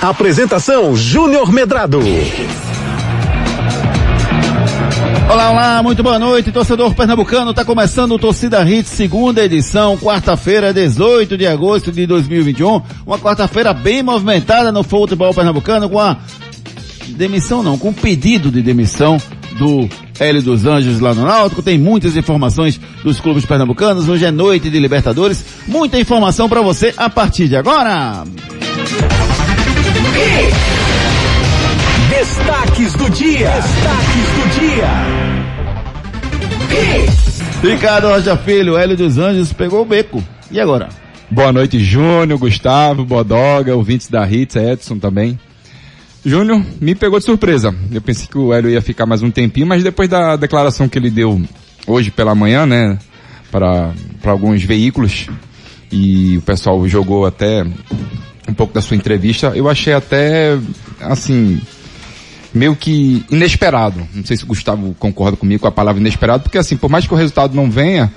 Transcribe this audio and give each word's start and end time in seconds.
Apresentação 0.00 0.94
Júnior 0.94 1.52
Medrado. 1.52 1.98
Olá, 5.28 5.50
olá, 5.50 5.82
muito 5.82 6.04
boa 6.04 6.20
noite, 6.20 6.52
torcedor 6.52 6.94
pernambucano. 6.94 7.52
Tá 7.52 7.64
começando 7.64 8.12
o 8.12 8.18
Torcida 8.18 8.62
Hits, 8.62 8.90
segunda 8.90 9.44
edição, 9.44 9.98
quarta-feira, 9.98 10.72
18 10.72 11.36
de 11.36 11.48
agosto 11.48 11.90
de 11.90 12.06
2021. 12.06 12.80
Uma 13.04 13.18
quarta-feira 13.18 13.74
bem 13.74 14.00
movimentada 14.00 14.70
no 14.70 14.84
futebol 14.84 15.34
pernambucano 15.34 15.90
com 15.90 15.98
a 15.98 16.16
demissão 17.08 17.64
não, 17.64 17.76
com 17.76 17.92
pedido 17.92 18.52
de 18.52 18.62
demissão 18.62 19.18
do 19.58 19.88
Hélio 20.20 20.42
dos 20.42 20.64
Anjos 20.64 21.00
lá 21.00 21.12
no 21.12 21.26
Náutico. 21.26 21.60
Tem 21.60 21.76
muitas 21.76 22.16
informações 22.16 22.80
dos 23.02 23.18
clubes 23.18 23.44
pernambucanos. 23.44 24.08
Hoje 24.08 24.24
é 24.24 24.30
noite 24.30 24.70
de 24.70 24.78
Libertadores. 24.78 25.44
Muita 25.66 25.98
informação 25.98 26.48
para 26.48 26.62
você 26.62 26.94
a 26.96 27.10
partir 27.10 27.48
de 27.48 27.56
agora. 27.56 28.22
Destaques 32.10 32.92
do 32.94 33.10
dia. 33.10 33.50
Destaques 33.50 34.28
do 34.34 34.48
dia. 34.60 34.88
Ricardo 37.62 38.08
Rocha 38.08 38.36
Filho, 38.36 38.76
Hélio 38.76 38.96
dos 38.96 39.18
Anjos 39.18 39.52
pegou 39.52 39.82
o 39.82 39.84
beco. 39.84 40.22
E 40.50 40.60
agora? 40.60 40.88
Boa 41.30 41.52
noite, 41.52 41.78
Júnior, 41.78 42.38
Gustavo, 42.38 43.04
Bodoga, 43.04 43.76
ouvintes 43.76 44.08
da 44.08 44.28
Hits, 44.28 44.56
Edson 44.56 44.98
também. 44.98 45.38
Júnior, 46.24 46.64
me 46.80 46.94
pegou 46.94 47.18
de 47.18 47.24
surpresa. 47.24 47.74
Eu 47.92 48.00
pensei 48.00 48.26
que 48.26 48.38
o 48.38 48.52
Hélio 48.52 48.70
ia 48.70 48.82
ficar 48.82 49.06
mais 49.06 49.22
um 49.22 49.30
tempinho, 49.30 49.66
mas 49.66 49.82
depois 49.82 50.08
da 50.08 50.36
declaração 50.36 50.88
que 50.88 50.98
ele 50.98 51.10
deu 51.10 51.40
hoje 51.86 52.10
pela 52.10 52.34
manhã, 52.34 52.66
né, 52.66 52.98
para, 53.50 53.92
para 54.20 54.32
alguns 54.32 54.62
veículos, 54.62 55.28
e 55.90 56.36
o 56.38 56.42
pessoal 56.42 56.86
jogou 56.88 57.26
até 57.26 57.64
um 58.48 58.54
pouco 58.54 58.72
da 58.72 58.80
sua 58.80 58.96
entrevista, 58.96 59.52
eu 59.54 59.68
achei 59.68 59.92
até, 59.92 60.58
assim, 61.00 61.60
meio 62.52 62.74
que 62.74 63.24
inesperado. 63.30 64.06
Não 64.14 64.24
sei 64.24 64.36
se 64.36 64.44
o 64.44 64.46
Gustavo 64.46 64.94
concorda 64.98 65.36
comigo 65.36 65.60
com 65.60 65.68
a 65.68 65.72
palavra 65.72 66.00
inesperado, 66.00 66.42
porque 66.42 66.58
assim, 66.58 66.76
por 66.76 66.90
mais 66.90 67.06
que 67.06 67.12
o 67.12 67.16
resultado 67.16 67.54
não 67.54 67.70
venha, 67.70 68.10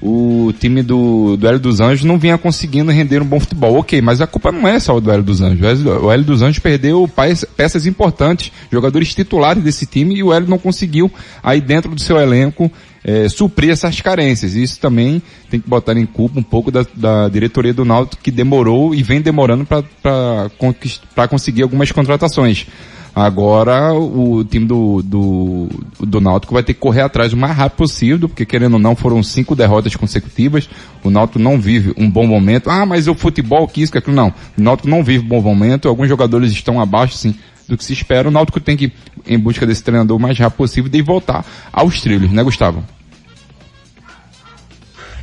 o 0.00 0.52
time 0.58 0.82
do, 0.82 1.36
do 1.36 1.46
Hélio 1.46 1.60
dos 1.60 1.80
Anjos 1.80 2.04
não 2.04 2.18
vinha 2.18 2.36
conseguindo 2.36 2.90
render 2.90 3.22
um 3.22 3.24
bom 3.24 3.38
futebol. 3.38 3.76
Ok, 3.76 4.00
mas 4.02 4.20
a 4.20 4.26
culpa 4.26 4.50
não 4.50 4.66
é 4.66 4.80
só 4.80 4.98
do 4.98 5.10
Hélio 5.10 5.22
dos 5.22 5.40
Anjos. 5.40 5.84
O 5.84 6.10
Hélio 6.10 6.24
dos 6.24 6.42
Anjos 6.42 6.58
perdeu 6.58 7.08
peças 7.56 7.86
importantes, 7.86 8.50
jogadores 8.70 9.14
titulares 9.14 9.62
desse 9.62 9.86
time, 9.86 10.16
e 10.16 10.22
o 10.22 10.32
Hélio 10.32 10.48
não 10.48 10.58
conseguiu, 10.58 11.10
aí 11.42 11.60
dentro 11.60 11.94
do 11.94 12.00
seu 12.00 12.18
elenco, 12.18 12.70
é, 13.04 13.28
suprir 13.28 13.70
essas 13.70 14.00
carências. 14.00 14.54
Isso 14.54 14.80
também 14.80 15.22
tem 15.50 15.60
que 15.60 15.68
botar 15.68 15.96
em 15.96 16.06
culpa 16.06 16.38
um 16.38 16.42
pouco 16.42 16.70
da, 16.70 16.84
da 16.94 17.28
diretoria 17.28 17.74
do 17.74 17.84
Náutico, 17.84 18.22
que 18.22 18.30
demorou 18.30 18.94
e 18.94 19.02
vem 19.02 19.20
demorando 19.20 19.66
para 19.66 21.28
conseguir 21.28 21.62
algumas 21.62 21.90
contratações. 21.90 22.66
Agora 23.14 23.92
o 23.92 24.42
time 24.42 24.64
do, 24.64 25.02
do, 25.02 25.68
do 26.00 26.18
Náutico 26.18 26.54
vai 26.54 26.62
ter 26.62 26.72
que 26.72 26.80
correr 26.80 27.02
atrás 27.02 27.34
o 27.34 27.36
mais 27.36 27.54
rápido 27.54 27.76
possível, 27.76 28.26
porque 28.26 28.46
querendo 28.46 28.74
ou 28.74 28.78
não 28.78 28.96
foram 28.96 29.22
cinco 29.22 29.54
derrotas 29.54 29.94
consecutivas. 29.94 30.66
O 31.04 31.10
Náutico 31.10 31.38
não 31.38 31.60
vive 31.60 31.92
um 31.98 32.10
bom 32.10 32.26
momento. 32.26 32.70
Ah, 32.70 32.86
mas 32.86 33.08
o 33.08 33.14
futebol 33.14 33.68
que 33.68 33.82
isso, 33.82 33.92
que 33.92 33.98
aquilo. 33.98 34.16
Não. 34.16 34.32
O 34.56 34.62
Náutico 34.62 34.88
não 34.88 35.04
vive 35.04 35.26
um 35.26 35.28
bom 35.28 35.42
momento. 35.42 35.88
Alguns 35.88 36.08
jogadores 36.08 36.52
estão 36.52 36.80
abaixo, 36.80 37.14
sim, 37.14 37.34
do 37.72 37.78
que 37.78 37.84
se 37.84 37.92
espera. 37.92 38.28
O 38.28 38.30
Náutico 38.30 38.60
tem 38.60 38.76
que 38.76 38.84
ir 38.84 38.92
em 39.26 39.38
busca 39.38 39.66
desse 39.66 39.82
treinador 39.82 40.16
o 40.16 40.20
mais 40.20 40.38
rápido 40.38 40.58
possível 40.58 40.90
e 40.92 41.02
voltar 41.02 41.44
aos 41.72 42.00
trilhos, 42.00 42.30
né, 42.30 42.42
Gustavo? 42.42 42.84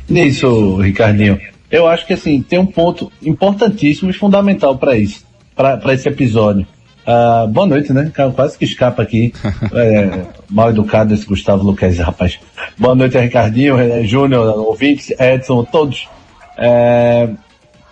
Nisso, 0.08 0.76
Ricardinho. 0.76 1.40
Eu 1.70 1.86
acho 1.86 2.06
que 2.06 2.12
assim, 2.12 2.42
tem 2.42 2.58
um 2.58 2.66
ponto 2.66 3.12
importantíssimo 3.22 4.10
e 4.10 4.12
fundamental 4.12 4.76
para 4.76 4.98
isso, 4.98 5.24
para 5.54 5.94
esse 5.94 6.08
episódio 6.08 6.66
Uh, 7.10 7.48
boa 7.48 7.66
noite, 7.66 7.92
né? 7.92 8.12
Quase 8.34 8.56
que 8.56 8.64
escapa 8.64 9.02
aqui. 9.02 9.32
É, 9.72 10.26
mal 10.48 10.70
educado 10.70 11.14
esse 11.14 11.24
Gustavo 11.24 11.64
Luquez, 11.64 11.98
rapaz. 11.98 12.38
Boa 12.76 12.94
noite, 12.94 13.18
Ricardinho, 13.18 13.76
Júnior, 14.04 14.58
ouvintes, 14.58 15.10
Edson, 15.18 15.64
todos. 15.64 16.08
É, 16.58 17.28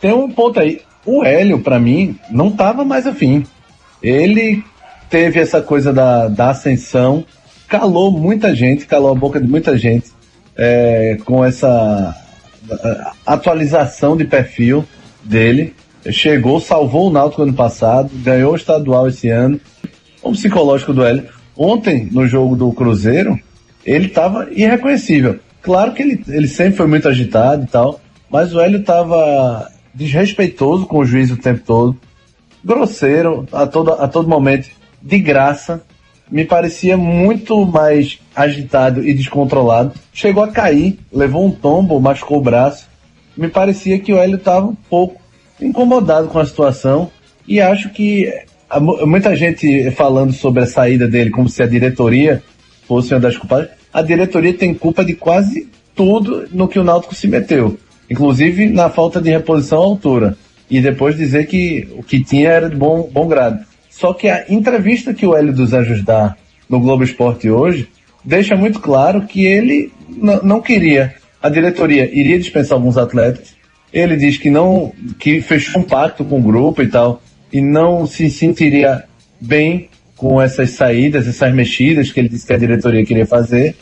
tem 0.01 0.13
um 0.13 0.31
ponto 0.31 0.59
aí. 0.61 0.81
O 1.07 1.25
Hélio, 1.25 1.61
para 1.61 1.79
mim, 1.79 2.19
não 2.31 2.51
tava 2.51 2.85
mais 2.85 3.07
afim. 3.07 3.45
Ele 4.03 4.63
teve 5.11 5.41
essa 5.41 5.61
coisa 5.61 5.93
da, 5.93 6.29
da 6.29 6.51
ascensão, 6.51 7.25
calou 7.67 8.11
muita 8.11 8.55
gente, 8.55 8.87
calou 8.87 9.11
a 9.11 9.15
boca 9.15 9.41
de 9.41 9.47
muita 9.47 9.77
gente 9.77 10.13
é, 10.57 11.19
com 11.25 11.45
essa 11.45 12.15
atualização 13.27 14.17
de 14.17 14.25
perfil 14.25 14.85
dele 15.25 15.75
chegou, 16.11 16.61
salvou 16.61 17.09
o 17.09 17.13
Náutico 17.13 17.43
ano 17.43 17.53
passado, 17.53 18.11
ganhou 18.15 18.53
o 18.53 18.57
estadual 18.57 19.09
esse 19.09 19.29
ano. 19.29 19.61
O 20.23 20.33
psicológico 20.33 20.93
do 20.93 21.05
Hélio. 21.05 21.29
Ontem, 21.57 22.09
no 22.11 22.27
jogo 22.27 22.57
do 22.57 22.73
Cruzeiro, 22.73 23.39
ele 23.85 24.07
estava 24.07 24.49
irreconhecível. 24.51 25.39
Claro 25.63 25.93
que 25.93 26.03
ele, 26.03 26.25
ele 26.29 26.49
sempre 26.49 26.77
foi 26.77 26.87
muito 26.87 27.09
agitado 27.09 27.65
e 27.65 27.67
tal, 27.67 28.01
mas 28.31 28.55
o 28.55 28.61
Hélio 28.61 28.81
estava 28.81 29.69
desrespeitoso 29.95 30.87
com 30.87 30.99
o 30.99 31.05
juiz 31.05 31.31
o 31.31 31.37
tempo 31.37 31.63
todo, 31.67 31.97
grosseiro 32.65 33.47
a 33.53 33.67
todo, 33.67 33.93
a 33.93 34.09
todo 34.09 34.29
momento, 34.29 34.69
de 35.01 35.19
graça. 35.19 35.83
Me 36.31 36.45
parecia 36.45 36.97
muito 36.97 37.65
mais 37.65 38.19
agitado 38.35 39.07
e 39.07 39.15
descontrolado. 39.15 39.93
Chegou 40.13 40.43
a 40.43 40.49
cair, 40.49 40.99
levou 41.13 41.47
um 41.47 41.51
tombo, 41.51 42.01
machucou 42.01 42.39
o 42.39 42.43
braço. 42.43 42.87
Me 43.37 43.49
parecia 43.49 43.99
que 43.99 44.13
o 44.13 44.19
Hélio 44.19 44.37
estava 44.37 44.67
um 44.67 44.75
pouco 44.75 45.21
incomodado 45.61 46.29
com 46.29 46.39
a 46.39 46.45
situação 46.45 47.11
e 47.47 47.61
acho 47.61 47.91
que 47.91 48.31
muita 49.07 49.35
gente 49.35 49.91
falando 49.93 50.33
sobre 50.33 50.63
a 50.63 50.67
saída 50.67 51.09
dele 51.09 51.31
como 51.31 51.49
se 51.49 51.63
a 51.63 51.67
diretoria 51.67 52.43
fosse 52.87 53.15
uma 53.15 53.21
das 53.21 53.37
culpadas. 53.37 53.71
A 53.93 54.03
diretoria 54.03 54.53
tem 54.53 54.75
culpa 54.75 55.05
de 55.05 55.15
quase 55.15 55.69
tudo 55.95 56.47
no 56.53 56.69
que 56.69 56.79
o 56.79 56.85
Náutico 56.85 57.15
se 57.15 57.27
meteu, 57.27 57.79
inclusive 58.11 58.69
na 58.69 58.91
falta 58.91 59.21
de 59.21 59.31
reposição 59.31 59.83
à 59.83 59.85
altura. 59.85 60.37
E 60.71 60.81
depois 60.81 61.17
dizer 61.17 61.47
que 61.47 61.89
o 61.97 62.03
que 62.03 62.23
tinha 62.23 62.51
era 62.51 62.69
de 62.69 62.77
bom, 62.77 63.09
bom 63.11 63.27
grado. 63.27 63.65
Só 63.91 64.13
que 64.13 64.29
a 64.29 64.45
entrevista 64.49 65.15
que 65.15 65.27
o 65.27 65.35
Hélio 65.35 65.53
dos 65.53 65.73
Anjos 65.73 66.05
dá 66.05 66.37
no 66.69 66.79
Globo 66.79 67.03
Esporte 67.03 67.51
hoje 67.51 67.89
deixa 68.25 68.55
muito 68.55 68.81
claro 68.81 69.23
que 69.23 69.45
ele 69.45 69.91
não 70.43 70.61
queria. 70.61 71.15
A 71.43 71.49
diretoria 71.49 72.05
iria 72.13 72.39
dispensar 72.39 72.77
alguns 72.77 72.99
atletas, 72.99 73.57
ele 73.93 74.17
diz 74.17 74.37
que 74.37 74.51
não, 74.51 74.93
que 75.19 75.41
fechou 75.41 75.81
um 75.81 75.85
pacto 75.85 76.25
com 76.25 76.39
o 76.39 76.43
grupo 76.43 76.83
e 76.83 76.89
tal, 76.89 77.23
e 77.53 77.61
não 77.61 78.07
se 78.07 78.29
sentiria 78.29 79.05
bem 79.41 79.89
com 80.17 80.43
essas 80.43 80.71
saídas, 80.71 81.27
essas 81.27 81.55
mexidas 81.55 82.11
que 82.11 82.21
ele 82.21 82.29
disse 82.29 82.47
que 82.47 82.53
a 82.53 82.59
diretoria 82.59 83.05
queria 83.05 83.27
fazer, 83.27 83.77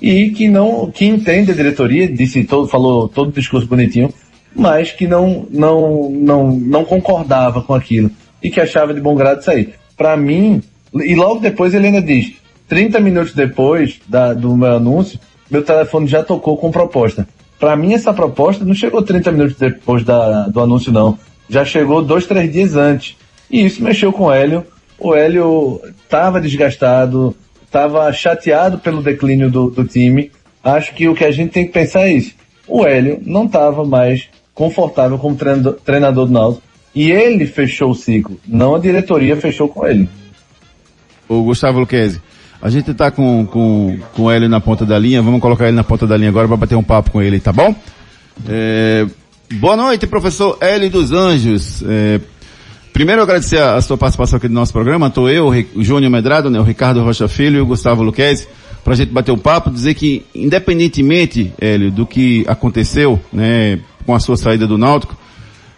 e 0.00 0.30
que 0.30 0.48
não, 0.48 0.90
que 0.90 1.06
entende 1.06 1.50
a 1.50 1.54
diretoria, 1.54 2.06
disse 2.06 2.44
todo, 2.44 2.68
falou 2.68 3.08
todo 3.08 3.28
o 3.28 3.32
discurso 3.32 3.66
bonitinho, 3.66 4.12
mas 4.58 4.90
que 4.90 5.06
não, 5.06 5.46
não, 5.50 6.10
não, 6.10 6.50
não 6.50 6.84
concordava 6.84 7.62
com 7.62 7.72
aquilo 7.72 8.10
e 8.42 8.50
que 8.50 8.60
achava 8.60 8.92
de 8.92 9.00
bom 9.00 9.14
grado 9.14 9.44
sair. 9.44 9.74
Para 9.96 10.16
mim, 10.16 10.60
e 10.92 11.14
logo 11.14 11.38
depois 11.38 11.72
ele 11.72 11.86
ainda 11.86 12.02
diz, 12.02 12.32
30 12.68 12.98
minutos 12.98 13.32
depois 13.32 14.00
da, 14.08 14.34
do 14.34 14.56
meu 14.56 14.74
anúncio, 14.74 15.20
meu 15.48 15.62
telefone 15.62 16.08
já 16.08 16.24
tocou 16.24 16.56
com 16.56 16.72
proposta. 16.72 17.28
Para 17.58 17.76
mim, 17.76 17.94
essa 17.94 18.12
proposta 18.12 18.64
não 18.64 18.74
chegou 18.74 19.00
30 19.00 19.30
minutos 19.30 19.56
depois 19.56 20.02
da, 20.02 20.48
do 20.48 20.60
anúncio, 20.60 20.92
não. 20.92 21.16
Já 21.48 21.64
chegou 21.64 22.02
dois, 22.02 22.26
três 22.26 22.52
dias 22.52 22.74
antes. 22.74 23.16
E 23.48 23.64
isso 23.64 23.82
mexeu 23.82 24.12
com 24.12 24.24
o 24.24 24.32
Hélio. 24.32 24.66
O 24.98 25.14
Hélio 25.14 25.80
estava 26.02 26.40
desgastado, 26.40 27.34
estava 27.64 28.12
chateado 28.12 28.78
pelo 28.78 29.02
declínio 29.02 29.50
do, 29.50 29.70
do 29.70 29.84
time. 29.84 30.32
Acho 30.62 30.92
que 30.94 31.08
o 31.08 31.14
que 31.14 31.24
a 31.24 31.30
gente 31.30 31.52
tem 31.52 31.64
que 31.64 31.72
pensar 31.72 32.08
é 32.08 32.12
isso. 32.12 32.34
O 32.66 32.84
Hélio 32.84 33.20
não 33.24 33.46
estava 33.46 33.84
mais 33.84 34.28
confortável 34.58 35.16
como 35.18 35.36
treinador, 35.36 36.26
do 36.26 36.32
Náutico. 36.32 36.62
E 36.92 37.12
ele 37.12 37.46
fechou 37.46 37.92
o 37.92 37.94
ciclo, 37.94 38.40
não 38.44 38.74
a 38.74 38.78
diretoria 38.80 39.36
fechou 39.36 39.68
com 39.68 39.86
ele. 39.86 40.08
O 41.28 41.44
Gustavo 41.44 41.78
Luquezzi, 41.78 42.20
a 42.60 42.68
gente 42.68 42.92
tá 42.92 43.08
com, 43.08 43.46
com, 43.46 43.98
com 44.14 44.32
ele 44.32 44.48
na 44.48 44.60
ponta 44.60 44.84
da 44.84 44.98
linha, 44.98 45.22
vamos 45.22 45.40
colocar 45.40 45.68
ele 45.68 45.76
na 45.76 45.84
ponta 45.84 46.08
da 46.08 46.16
linha 46.16 46.30
agora 46.30 46.48
para 46.48 46.56
bater 46.56 46.74
um 46.74 46.82
papo 46.82 47.12
com 47.12 47.22
ele, 47.22 47.38
tá 47.38 47.52
bom? 47.52 47.72
É, 48.48 49.06
boa 49.54 49.76
noite, 49.76 50.08
professor 50.08 50.58
Hélio 50.60 50.90
dos 50.90 51.12
Anjos. 51.12 51.84
É, 51.86 52.20
primeiro 52.92 53.22
agradecer 53.22 53.58
a, 53.58 53.76
a, 53.76 53.82
sua 53.82 53.96
participação 53.96 54.38
aqui 54.38 54.48
no 54.48 54.54
nosso 54.54 54.72
programa, 54.72 55.06
estou 55.06 55.30
eu, 55.30 55.50
o 55.76 55.84
Júnior 55.84 56.10
Medrado, 56.10 56.50
né, 56.50 56.58
o 56.58 56.64
Ricardo 56.64 57.00
Rocha 57.04 57.28
Filho 57.28 57.58
e 57.58 57.60
o 57.60 57.66
Gustavo 57.66 58.02
Luquezzi, 58.02 58.48
para 58.88 58.94
a 58.94 58.96
gente 58.96 59.12
bater 59.12 59.32
um 59.32 59.36
papo, 59.36 59.70
dizer 59.70 59.92
que 59.92 60.24
independentemente, 60.34 61.52
Hélio, 61.60 61.90
do 61.90 62.06
que 62.06 62.42
aconteceu, 62.48 63.20
né, 63.30 63.80
com 64.06 64.14
a 64.14 64.18
sua 64.18 64.34
saída 64.34 64.66
do 64.66 64.78
Náutico, 64.78 65.14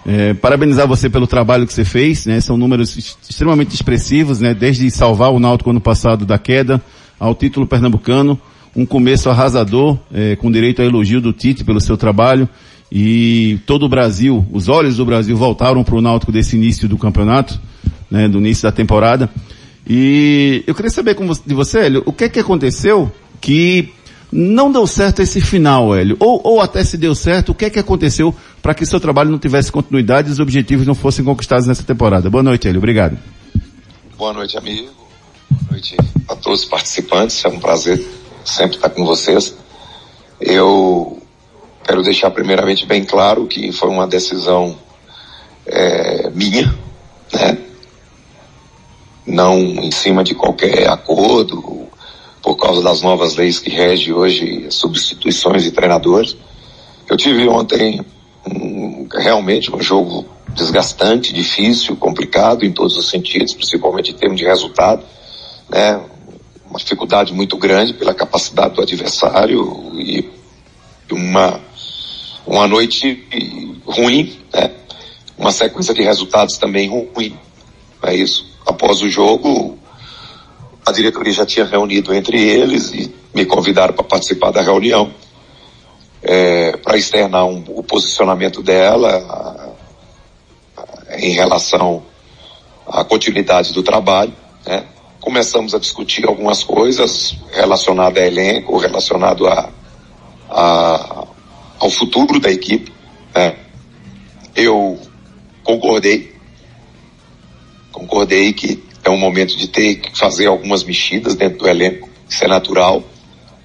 é, 0.06 0.32
parabenizar 0.32 0.86
você 0.86 1.10
pelo 1.10 1.26
trabalho 1.26 1.66
que 1.66 1.72
você 1.72 1.84
fez, 1.84 2.24
né? 2.24 2.40
São 2.40 2.56
números 2.56 2.96
extremamente 3.28 3.74
expressivos, 3.74 4.38
né? 4.38 4.54
Desde 4.54 4.88
salvar 4.92 5.32
o 5.32 5.40
Náutico 5.40 5.70
ano 5.70 5.80
passado 5.80 6.24
da 6.24 6.38
queda 6.38 6.80
ao 7.18 7.34
título 7.34 7.66
pernambucano, 7.66 8.40
um 8.76 8.86
começo 8.86 9.28
arrasador, 9.28 9.98
é, 10.14 10.36
com 10.36 10.48
direito 10.48 10.80
a 10.80 10.84
elogio 10.84 11.20
do 11.20 11.32
Tite 11.32 11.64
pelo 11.64 11.80
seu 11.80 11.96
trabalho 11.96 12.48
e 12.92 13.58
todo 13.66 13.86
o 13.86 13.88
Brasil, 13.88 14.46
os 14.52 14.68
olhos 14.68 14.98
do 14.98 15.04
Brasil 15.04 15.36
voltaram 15.36 15.82
para 15.82 15.96
o 15.96 16.00
Náutico 16.00 16.30
desse 16.30 16.54
início 16.54 16.88
do 16.88 16.96
campeonato, 16.96 17.60
né, 18.08 18.28
do 18.28 18.38
início 18.38 18.62
da 18.62 18.70
temporada. 18.70 19.28
E 19.86 20.62
eu 20.66 20.74
queria 20.74 20.90
saber 20.90 21.16
de 21.46 21.54
você, 21.54 21.80
Hélio, 21.80 22.02
o 22.06 22.12
que 22.12 22.24
é 22.24 22.28
que 22.28 22.38
aconteceu 22.38 23.10
que 23.40 23.92
não 24.32 24.70
deu 24.70 24.86
certo 24.86 25.20
esse 25.20 25.40
final, 25.40 25.94
Hélio? 25.94 26.16
Ou, 26.20 26.40
ou 26.44 26.60
até 26.60 26.84
se 26.84 26.96
deu 26.96 27.14
certo, 27.14 27.50
o 27.50 27.54
que 27.54 27.64
é 27.64 27.70
que 27.70 27.78
aconteceu 27.78 28.34
para 28.62 28.74
que 28.74 28.86
seu 28.86 29.00
trabalho 29.00 29.30
não 29.30 29.38
tivesse 29.38 29.72
continuidade 29.72 30.28
e 30.28 30.32
os 30.32 30.38
objetivos 30.38 30.86
não 30.86 30.94
fossem 30.94 31.24
conquistados 31.24 31.66
nessa 31.66 31.82
temporada? 31.82 32.30
Boa 32.30 32.42
noite, 32.42 32.68
Hélio. 32.68 32.78
Obrigado. 32.78 33.18
Boa 34.16 34.32
noite, 34.32 34.56
amigo. 34.56 34.90
Boa 35.50 35.72
noite 35.72 35.96
a 36.28 36.36
todos 36.36 36.60
os 36.60 36.68
participantes. 36.68 37.44
É 37.44 37.48
um 37.48 37.58
prazer 37.58 38.04
sempre 38.44 38.76
estar 38.76 38.90
com 38.90 39.04
vocês. 39.04 39.56
Eu 40.40 41.20
quero 41.84 42.02
deixar 42.02 42.30
primeiramente 42.30 42.86
bem 42.86 43.04
claro 43.04 43.46
que 43.46 43.72
foi 43.72 43.88
uma 43.88 44.06
decisão 44.06 44.78
é, 45.66 46.30
minha, 46.30 46.72
né? 47.32 47.58
Não 49.30 49.58
em 49.58 49.90
cima 49.92 50.24
de 50.24 50.34
qualquer 50.34 50.88
acordo, 50.88 51.88
por 52.42 52.56
causa 52.56 52.82
das 52.82 53.00
novas 53.00 53.36
leis 53.36 53.58
que 53.58 53.70
regem 53.70 54.12
hoje 54.12 54.66
substituições 54.70 55.62
de 55.62 55.70
treinadores. 55.70 56.36
Eu 57.08 57.16
tive 57.16 57.46
ontem 57.48 58.04
um, 58.46 59.06
realmente 59.12 59.74
um 59.74 59.80
jogo 59.80 60.26
desgastante, 60.48 61.32
difícil, 61.32 61.96
complicado 61.96 62.64
em 62.64 62.72
todos 62.72 62.96
os 62.96 63.08
sentidos, 63.08 63.54
principalmente 63.54 64.10
em 64.10 64.14
termos 64.14 64.38
de 64.38 64.44
resultado, 64.44 65.04
né? 65.68 66.00
Uma 66.68 66.78
dificuldade 66.78 67.32
muito 67.32 67.56
grande 67.56 67.92
pela 67.94 68.14
capacidade 68.14 68.74
do 68.74 68.82
adversário 68.82 69.92
e 69.94 70.28
uma 71.10 71.60
uma 72.46 72.66
noite 72.66 73.24
ruim, 73.86 74.36
né? 74.52 74.72
Uma 75.38 75.52
sequência 75.52 75.94
de 75.94 76.02
resultados 76.02 76.58
também 76.58 76.88
ruim. 76.88 77.38
É 78.02 78.14
isso. 78.14 78.49
Após 78.70 79.02
o 79.02 79.08
jogo, 79.08 79.76
a 80.86 80.92
diretoria 80.92 81.32
já 81.32 81.44
tinha 81.44 81.66
reunido 81.66 82.14
entre 82.14 82.40
eles 82.40 82.92
e 82.92 83.12
me 83.34 83.44
convidaram 83.44 83.92
para 83.92 84.04
participar 84.04 84.52
da 84.52 84.62
reunião 84.62 85.12
é, 86.22 86.76
para 86.76 86.96
externar 86.96 87.46
um, 87.46 87.64
o 87.66 87.82
posicionamento 87.82 88.62
dela 88.62 89.74
a, 90.76 90.82
a, 90.82 91.18
em 91.18 91.32
relação 91.32 92.04
à 92.86 93.02
continuidade 93.02 93.72
do 93.72 93.82
trabalho. 93.82 94.32
Né? 94.64 94.84
Começamos 95.20 95.74
a 95.74 95.78
discutir 95.80 96.24
algumas 96.24 96.62
coisas 96.62 97.36
relacionadas 97.52 98.22
a 98.22 98.26
elenco, 98.26 98.78
relacionado 98.78 99.48
a, 99.48 99.68
a 100.48 101.26
ao 101.80 101.90
futuro 101.90 102.38
da 102.38 102.52
equipe. 102.52 102.92
Né? 103.34 103.56
Eu 104.54 104.96
concordei, 105.64 106.29
concordei 108.00 108.52
que 108.54 108.82
é 109.04 109.10
um 109.10 109.18
momento 109.18 109.56
de 109.56 109.68
ter 109.68 109.96
que 109.96 110.18
fazer 110.18 110.46
algumas 110.46 110.82
mexidas 110.82 111.34
dentro 111.34 111.58
do 111.58 111.68
elenco, 111.68 112.08
isso 112.28 112.42
é 112.42 112.48
natural. 112.48 113.02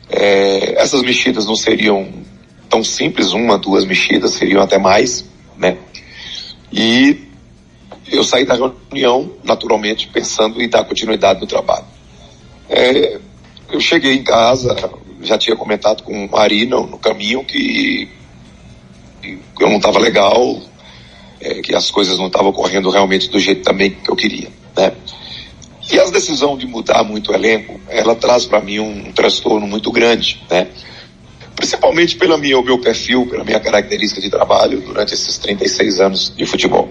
É, 0.09 0.81
essas 0.81 1.01
mexidas 1.01 1.45
não 1.45 1.55
seriam 1.55 2.07
tão 2.69 2.83
simples, 2.83 3.31
uma, 3.31 3.57
duas 3.57 3.85
mexidas, 3.85 4.31
seriam 4.31 4.61
até 4.61 4.77
mais, 4.77 5.25
né? 5.57 5.77
E 6.71 7.17
eu 8.11 8.23
saí 8.23 8.45
da 8.45 8.55
reunião, 8.55 9.31
naturalmente, 9.43 10.07
pensando 10.07 10.61
em 10.61 10.67
dar 10.67 10.83
continuidade 10.83 11.39
no 11.39 11.47
trabalho. 11.47 11.85
É, 12.69 13.17
eu 13.71 13.79
cheguei 13.79 14.13
em 14.13 14.23
casa, 14.23 14.75
já 15.21 15.37
tinha 15.37 15.55
comentado 15.55 16.03
com 16.03 16.27
o 16.27 16.37
Ari 16.37 16.65
no, 16.65 16.85
no 16.85 16.97
caminho 16.97 17.43
que, 17.45 18.09
que 19.21 19.63
eu 19.63 19.69
não 19.69 19.77
estava 19.77 19.99
legal, 19.99 20.61
é, 21.39 21.61
que 21.61 21.75
as 21.75 21.91
coisas 21.91 22.17
não 22.17 22.27
estavam 22.27 22.51
correndo 22.51 22.89
realmente 22.89 23.29
do 23.29 23.39
jeito 23.39 23.63
também 23.63 23.91
que 23.91 24.09
eu 24.09 24.15
queria, 24.15 24.49
né? 24.75 24.93
E 25.91 25.99
a 25.99 26.05
decisão 26.05 26.57
de 26.57 26.65
mudar 26.65 27.03
muito 27.03 27.31
o 27.31 27.35
elenco, 27.35 27.79
ela 27.87 28.15
traz 28.15 28.45
para 28.45 28.59
mim 28.59 28.79
um, 28.79 29.09
um, 29.09 29.11
transtorno 29.11 29.67
muito 29.67 29.91
grande, 29.91 30.41
né? 30.49 30.67
Principalmente 31.55 32.15
pelo 32.15 32.37
meu, 32.37 32.63
meu 32.63 32.79
perfil, 32.79 33.27
pela 33.27 33.43
minha 33.43 33.59
característica 33.59 34.19
de 34.19 34.29
trabalho 34.29 34.81
durante 34.81 35.13
esses 35.13 35.37
36 35.37 35.99
anos 35.99 36.33
de 36.35 36.45
futebol. 36.45 36.89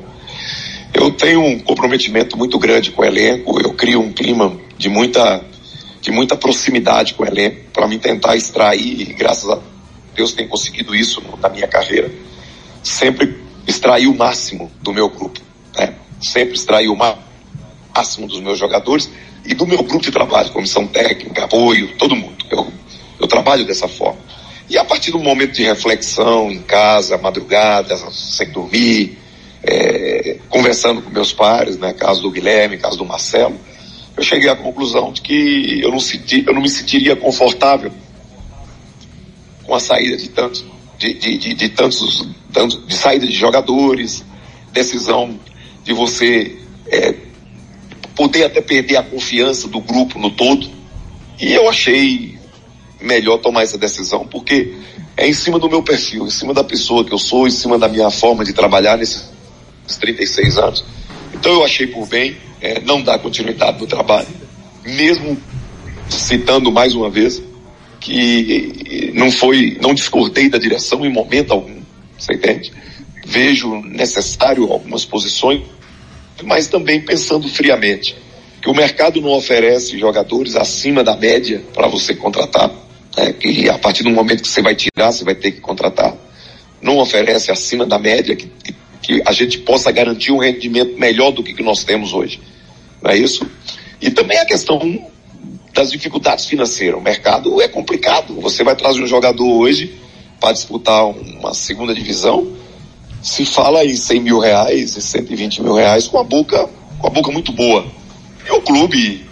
Eu 0.92 1.10
tenho 1.10 1.40
um 1.40 1.58
comprometimento 1.58 2.36
muito 2.36 2.56
grande 2.56 2.92
com 2.92 3.02
o 3.02 3.04
elenco, 3.04 3.60
eu 3.60 3.74
crio 3.74 4.00
um 4.00 4.12
clima 4.12 4.56
de 4.78 4.88
muita, 4.88 5.44
de 6.00 6.12
muita 6.12 6.36
proximidade 6.36 7.14
com 7.14 7.24
o 7.24 7.26
elenco, 7.26 7.56
para 7.72 7.88
mim 7.88 7.98
tentar 7.98 8.36
extrair, 8.36 9.00
e 9.00 9.12
graças 9.12 9.50
a 9.50 9.58
Deus 10.14 10.32
tenho 10.32 10.48
conseguido 10.48 10.94
isso 10.94 11.20
na 11.42 11.48
minha 11.48 11.66
carreira, 11.66 12.12
sempre 12.80 13.43
extrair 13.66 14.06
o 14.06 14.14
máximo 14.14 14.70
do 14.82 14.92
meu 14.92 15.08
grupo, 15.08 15.40
né? 15.76 15.94
Sempre 16.20 16.54
extrair 16.54 16.88
o 16.88 16.96
máximo 16.96 18.26
dos 18.26 18.40
meus 18.40 18.58
jogadores 18.58 19.10
e 19.44 19.54
do 19.54 19.66
meu 19.66 19.82
grupo 19.82 20.04
de 20.04 20.10
trabalho, 20.10 20.50
comissão 20.50 20.86
técnica, 20.86 21.44
apoio, 21.44 21.96
todo 21.98 22.16
mundo. 22.16 22.44
Eu, 22.50 22.66
eu 23.20 23.26
trabalho 23.26 23.66
dessa 23.66 23.88
forma. 23.88 24.18
E 24.68 24.78
a 24.78 24.84
partir 24.84 25.10
do 25.10 25.18
momento 25.18 25.52
de 25.52 25.62
reflexão 25.62 26.50
em 26.50 26.62
casa, 26.62 27.18
madrugada, 27.18 27.96
sem 28.10 28.50
dormir, 28.50 29.18
é, 29.62 30.38
conversando 30.48 31.02
com 31.02 31.10
meus 31.10 31.32
pares, 31.32 31.76
né, 31.76 31.92
caso 31.92 32.22
do 32.22 32.30
Guilherme, 32.30 32.78
caso 32.78 32.96
do 32.96 33.04
Marcelo, 33.04 33.58
eu 34.16 34.22
cheguei 34.22 34.48
à 34.48 34.56
conclusão 34.56 35.12
de 35.12 35.20
que 35.20 35.80
eu 35.82 35.90
não, 35.90 36.00
senti, 36.00 36.44
eu 36.46 36.54
não 36.54 36.62
me 36.62 36.68
sentiria 36.68 37.16
confortável 37.16 37.90
com 39.64 39.74
a 39.74 39.80
saída 39.80 40.16
de 40.16 40.28
tantos, 40.28 40.64
de, 41.04 41.12
de, 41.12 41.38
de, 41.38 41.54
de 41.54 41.68
tantos, 41.68 42.26
de 42.86 42.94
saída 42.94 43.26
de 43.26 43.32
jogadores, 43.32 44.24
decisão 44.72 45.38
de 45.84 45.92
você 45.92 46.56
é, 46.86 47.14
poder 48.16 48.44
até 48.44 48.62
perder 48.62 48.96
a 48.96 49.02
confiança 49.02 49.68
do 49.68 49.80
grupo 49.80 50.18
no 50.18 50.30
todo. 50.30 50.66
E 51.38 51.52
eu 51.52 51.68
achei 51.68 52.38
melhor 53.00 53.38
tomar 53.38 53.64
essa 53.64 53.76
decisão, 53.76 54.26
porque 54.26 54.74
é 55.16 55.28
em 55.28 55.32
cima 55.34 55.58
do 55.58 55.68
meu 55.68 55.82
perfil, 55.82 56.26
em 56.26 56.30
cima 56.30 56.54
da 56.54 56.64
pessoa 56.64 57.04
que 57.04 57.12
eu 57.12 57.18
sou, 57.18 57.46
em 57.46 57.50
cima 57.50 57.78
da 57.78 57.86
minha 57.86 58.10
forma 58.10 58.42
de 58.42 58.54
trabalhar 58.54 58.96
nesses 58.96 59.30
36 60.00 60.56
anos. 60.56 60.84
Então 61.34 61.52
eu 61.52 61.64
achei 61.64 61.86
por 61.86 62.06
bem 62.08 62.36
é, 62.62 62.80
não 62.80 63.02
dar 63.02 63.18
continuidade 63.18 63.78
no 63.78 63.86
trabalho, 63.86 64.28
mesmo 64.86 65.36
citando 66.08 66.72
mais 66.72 66.94
uma 66.94 67.10
vez 67.10 67.42
que 68.04 69.12
não 69.14 69.32
foi, 69.32 69.78
não 69.80 69.94
discordei 69.94 70.48
da 70.48 70.58
direção 70.58 71.04
em 71.04 71.10
momento 71.10 71.52
algum, 71.52 71.80
você 72.16 72.34
entende? 72.34 72.72
Vejo 73.26 73.80
necessário 73.82 74.70
algumas 74.70 75.04
posições 75.04 75.62
mas 76.42 76.66
também 76.66 77.00
pensando 77.00 77.48
friamente 77.48 78.16
que 78.60 78.68
o 78.68 78.74
mercado 78.74 79.20
não 79.20 79.30
oferece 79.30 79.98
jogadores 79.98 80.56
acima 80.56 81.04
da 81.04 81.14
média 81.14 81.62
para 81.74 81.86
você 81.86 82.14
contratar, 82.14 82.70
né? 83.16 83.32
que 83.32 83.68
a 83.68 83.78
partir 83.78 84.02
do 84.02 84.10
momento 84.10 84.42
que 84.42 84.48
você 84.48 84.62
vai 84.62 84.74
tirar, 84.74 85.12
você 85.12 85.22
vai 85.22 85.34
ter 85.34 85.52
que 85.52 85.60
contratar. 85.60 86.16
Não 86.80 86.98
oferece 86.98 87.50
acima 87.50 87.84
da 87.84 87.98
média 87.98 88.34
que, 88.34 88.50
que, 89.02 89.22
a 89.26 89.32
gente 89.32 89.58
possa 89.58 89.92
garantir 89.92 90.32
um 90.32 90.38
rendimento 90.38 90.98
melhor 90.98 91.30
do 91.30 91.42
que, 91.42 91.52
que 91.52 91.62
nós 91.62 91.84
temos 91.84 92.14
hoje. 92.14 92.40
Não 93.02 93.10
é 93.10 93.18
isso? 93.18 93.46
E 94.00 94.10
também 94.10 94.38
a 94.38 94.46
questão 94.46 94.80
das 95.74 95.90
dificuldades 95.90 96.46
financeiras. 96.46 96.98
O 96.98 97.02
mercado 97.02 97.60
é 97.60 97.68
complicado. 97.68 98.40
Você 98.40 98.62
vai 98.62 98.76
trazer 98.76 99.02
um 99.02 99.06
jogador 99.06 99.46
hoje 99.46 100.00
para 100.40 100.52
disputar 100.52 101.04
uma 101.04 101.52
segunda 101.52 101.92
divisão 101.94 102.46
se 103.24 103.46
fala 103.46 103.82
em 103.82 103.96
100 103.96 104.20
mil 104.20 104.38
reais 104.38 104.96
e 104.96 105.02
120 105.02 105.62
mil 105.62 105.74
reais 105.74 106.06
com 106.06 106.18
a 106.18 106.22
boca, 106.22 106.68
com 106.98 107.06
a 107.06 107.10
boca 107.10 107.32
muito 107.32 107.52
boa. 107.52 107.86
E 108.46 108.52
o 108.52 108.60
clube, 108.60 109.24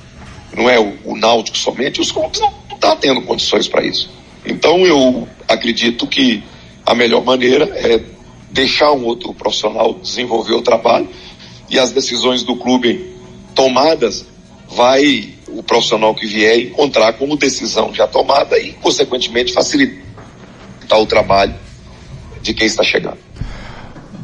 não 0.57 0.69
é 0.69 0.81
o, 0.81 0.97
o 1.05 1.15
Náutico 1.15 1.59
somente, 1.59 2.01
os 2.01 2.11
clubes 2.11 2.41
não 2.41 2.49
estão 2.49 2.79
tá 2.79 2.97
tendo 2.97 3.21
condições 3.21 3.69
para 3.69 3.85
isso. 3.85 4.11
Então 4.47 4.87
eu 4.87 5.29
acredito 5.47 6.07
que 6.07 6.43
a 6.87 6.95
melhor 6.95 7.23
maneira 7.23 7.65
é 7.77 8.03
deixar 8.51 8.93
um 8.93 9.05
outro 9.05 9.35
profissional 9.35 9.93
desenvolver 9.93 10.55
o 10.55 10.63
trabalho 10.63 11.07
e 11.69 11.79
as 11.79 11.93
decisões 11.93 12.43
do 12.43 12.57
clube 12.57 13.15
tomadas 13.55 14.25
vai 14.69 15.35
o 15.53 15.63
profissional 15.63 16.15
que 16.15 16.27
vier 16.27 16.59
encontrar 16.59 17.13
como 17.15 17.37
decisão 17.37 17.93
já 17.95 18.07
tomada 18.07 18.59
e 18.59 18.73
consequentemente 18.73 19.53
facilitar 19.53 20.99
o 20.99 21.07
trabalho 21.07 21.55
de 22.43 22.53
quem 22.55 22.67
está 22.67 22.83
chegando. 22.83 23.19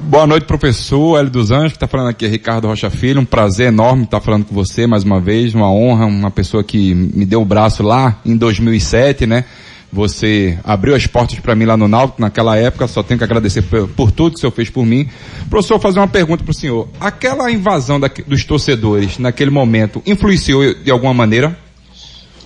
Boa 0.01 0.27
noite, 0.27 0.47
professor 0.47 1.19
Hélio 1.19 1.31
dos 1.31 1.51
Anjos, 1.51 1.73
que 1.73 1.77
está 1.77 1.87
falando 1.87 2.09
aqui 2.09 2.25
é 2.25 2.29
Ricardo 2.29 2.67
Rocha 2.67 2.89
Filho. 2.89 3.21
Um 3.21 3.25
prazer 3.27 3.69
enorme 3.69 4.05
estar 4.05 4.21
falando 4.21 4.47
com 4.47 4.55
você 4.55 4.87
mais 4.87 5.05
uma 5.05 5.21
vez, 5.21 5.55
uma 5.55 5.71
honra, 5.71 6.07
uma 6.07 6.31
pessoa 6.31 6.65
que 6.65 6.95
me 6.95 7.27
deu 7.27 7.43
o 7.43 7.45
braço 7.45 7.83
lá 7.83 8.19
em 8.25 8.37
2007, 8.37 9.27
né? 9.27 9.45
Você 9.91 10.59
abriu 10.65 10.95
as 10.95 11.07
portas 11.07 11.39
para 11.41 11.55
mim 11.55 11.65
lá 11.65 11.77
no 11.77 11.89
Náutico 11.89 12.21
naquela 12.21 12.57
época, 12.57 12.87
só 12.87 13.03
tenho 13.03 13.17
que 13.17 13.25
agradecer 13.25 13.63
por, 13.63 13.89
por, 13.89 14.13
tudo 14.13 14.33
que 14.33 14.37
o 14.37 14.41
senhor 14.41 14.53
fez 14.53 14.69
por 14.69 14.85
mim. 14.85 15.09
Professor, 15.49 15.81
fazer 15.81 15.99
uma 15.99 16.09
pergunta 16.09 16.45
para 16.45 16.51
o 16.51 16.55
senhor. 16.55 16.89
Aquela 17.01 17.51
invasão 17.51 17.99
da, 17.99 18.09
dos 18.27 18.45
torcedores 18.45 19.19
naquele 19.19 19.51
momento 19.51 20.03
influenciou 20.05 20.75
de 20.75 20.91
alguma 20.91 21.15
maneira? 21.15 21.59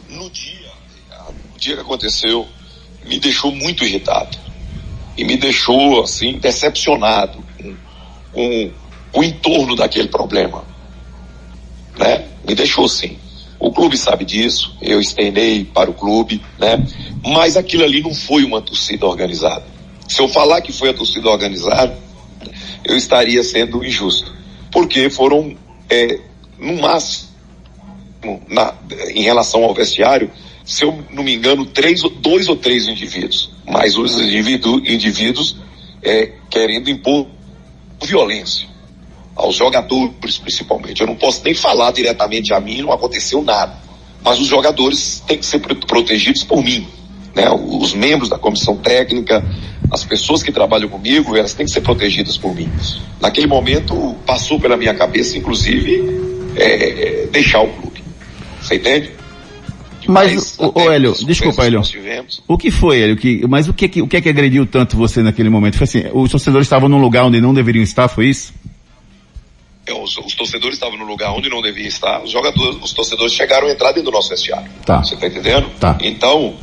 No 0.09 0.31
dia, 0.31 0.71
no 1.53 1.59
dia 1.59 1.75
que 1.75 1.81
aconteceu, 1.81 2.47
me 3.07 3.19
deixou 3.19 3.51
muito 3.51 3.85
irritado. 3.85 4.39
E 5.17 5.25
me 5.25 5.37
deixou, 5.37 6.01
assim, 6.03 6.39
decepcionado 6.39 7.43
com 8.33 8.71
o 9.13 9.23
entorno 9.23 9.77
daquele 9.77 10.09
problema. 10.09 10.65
né? 11.99 12.25
Me 12.47 12.55
deixou 12.55 12.89
sim. 12.89 13.19
O 13.63 13.71
clube 13.71 13.97
sabe 13.97 14.25
disso, 14.25 14.75
eu 14.83 15.01
estendei 15.01 15.65
para 15.65 15.89
o 15.89 15.95
clube, 15.95 16.43
né? 16.59 16.85
Mas 17.25 17.57
aquilo 17.57 17.85
ali 17.85 18.03
não 18.03 18.13
foi 18.13 18.43
uma 18.43 18.61
torcida 18.61 19.07
organizada. 19.07 19.65
Se 20.09 20.21
eu 20.21 20.27
falar 20.27 20.61
que 20.63 20.73
foi 20.73 20.89
a 20.89 20.93
torcida 20.93 21.31
organizada, 21.31 21.97
eu 22.85 22.97
estaria 22.97 23.41
sendo 23.45 23.85
injusto. 23.85 24.35
Porque 24.73 25.09
foram, 25.09 25.57
é, 25.89 26.19
no 26.59 26.83
máximo, 26.83 27.29
na, 28.49 28.75
em 29.15 29.23
relação 29.23 29.63
ao 29.63 29.73
vestiário, 29.73 30.29
se 30.65 30.85
eu 30.85 31.01
não 31.13 31.23
me 31.23 31.33
engano, 31.33 31.65
três, 31.65 32.03
dois 32.21 32.49
ou 32.49 32.57
três 32.57 32.89
indivíduos. 32.89 33.53
Mas 33.65 33.97
os 33.97 34.21
indivíduo, 34.21 34.81
indivíduos 34.85 35.57
é, 36.03 36.33
querendo 36.51 36.91
impor 36.91 37.29
violência 38.03 38.72
aos 39.35 39.57
jogadores, 39.57 40.39
principalmente. 40.39 41.01
Eu 41.01 41.07
não 41.07 41.17
posso 41.17 41.43
nem 41.45 41.55
falar 41.55 41.91
diretamente 41.93 42.53
a 42.53 42.61
mim, 42.61 42.83
não 42.83 42.93
aconteceu 42.93 43.43
nada. 43.43 43.77
Mas 44.25 44.39
os 44.39 44.47
jogadores 44.47 45.23
têm 45.27 45.39
que 45.39 45.47
ser 45.47 45.59
protegidos 45.59 46.45
por 46.45 46.63
mim. 46.63 46.87
Né? 47.35 47.51
Os 47.51 47.95
membros 47.95 48.29
da 48.29 48.39
comissão 48.39 48.77
técnica, 48.77 49.45
as 49.91 50.05
pessoas 50.05 50.43
que 50.43 50.53
trabalham 50.53 50.89
comigo, 50.89 51.37
elas 51.37 51.55
têm 51.55 51.67
que 51.67 51.73
ser 51.73 51.81
protegidas 51.81 52.37
por 52.37 52.55
mim. 52.55 52.71
Naquele 53.21 53.47
momento, 53.47 54.15
passou 54.27 54.61
pela 54.61 54.77
minha 54.77 54.95
cabeça, 54.95 55.37
inclusive, 55.37 56.03
é, 56.57 57.27
deixar 57.33 57.63
o 57.63 57.69
clube. 57.69 58.03
Você 58.61 58.77
entende? 58.77 59.11
Mas, 60.07 60.57
o, 60.59 60.81
o 60.81 60.91
Hélio, 60.91 61.15
desculpa, 61.25 61.65
Hélio. 61.65 61.81
O 62.49 62.59
que 62.59 62.71
foi, 62.71 63.01
Hélio? 63.01 63.17
Que, 63.17 63.47
mas 63.47 63.69
o 63.69 63.73
que, 63.73 64.03
o 64.03 64.09
que 64.09 64.17
é 64.17 64.21
que 64.21 64.29
agrediu 64.29 64.67
tanto 64.67 64.97
você 64.97 65.23
naquele 65.23 65.49
momento? 65.49 65.77
Foi 65.77 65.85
assim, 65.85 66.05
os 66.13 66.31
torcedores 66.31 66.67
estavam 66.67 66.89
num 66.89 67.01
lugar 67.01 67.25
onde 67.25 67.41
não 67.41 67.55
deveriam 67.55 67.83
estar, 67.83 68.09
foi 68.09 68.27
isso? 68.27 68.53
É, 69.93 70.03
os, 70.03 70.17
os, 70.17 70.35
torcedores 70.35 70.77
estavam 70.77 70.99
no 70.99 71.05
lugar 71.05 71.33
onde 71.33 71.49
não 71.49 71.61
deviam 71.61 71.87
estar. 71.87 72.23
Os 72.23 72.31
jogadores, 72.31 72.79
os 72.83 72.93
torcedores 72.93 73.33
chegaram 73.33 73.69
a 73.69 73.71
entrar 73.71 73.93
dentro 73.93 74.11
do 74.11 74.11
nosso 74.11 74.31
vestiário. 74.31 74.71
Tá. 74.85 75.03
Você 75.03 75.15
está 75.15 75.27
entendendo? 75.27 75.69
Tá. 75.79 75.99
Então, 76.01 76.55